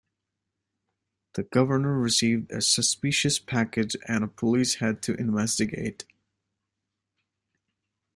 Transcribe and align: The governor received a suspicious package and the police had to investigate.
The 1.33 1.43
governor 1.43 1.93
received 1.99 2.49
a 2.49 2.59
suspicious 2.59 3.37
package 3.37 3.95
and 4.07 4.23
the 4.23 4.29
police 4.29 4.77
had 4.81 5.03
to 5.03 5.13
investigate. 5.13 6.05